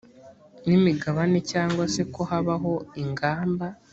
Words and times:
n 0.65 0.67
imigabane 0.77 1.39
cyangwa 1.51 1.83
se 1.93 2.01
ko 2.13 2.21
habaho 2.29 2.73
ingamba 3.01 3.67